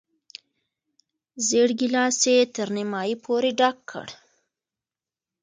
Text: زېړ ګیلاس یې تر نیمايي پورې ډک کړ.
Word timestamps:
زېړ 1.47 1.69
ګیلاس 1.79 2.19
یې 2.31 2.37
تر 2.55 2.67
نیمايي 2.75 3.15
پورې 3.25 3.49
ډک 3.59 3.77
کړ. 3.89 4.07